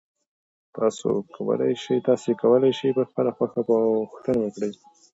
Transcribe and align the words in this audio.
تاسي 2.07 2.31
کولای 2.41 2.71
شئ 2.79 2.91
په 2.97 3.03
خپله 3.09 3.31
خوښه 3.37 3.61
پوښتنه 3.69 4.39
وکړئ. 4.43 4.71